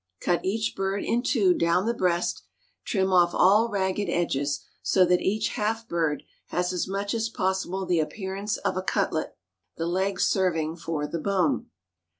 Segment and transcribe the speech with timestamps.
[0.19, 2.41] Cut each bird in two down the breast;
[2.83, 7.85] trim off all ragged edges, so that each half bird has as much as possible
[7.85, 9.37] the appearance of a cutlet,
[9.77, 11.69] the leg serving for the bone.